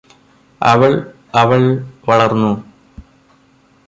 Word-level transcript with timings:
അവള് 0.61 0.97
അവള് 1.41 1.69
വളര്ന്നു 2.09 2.51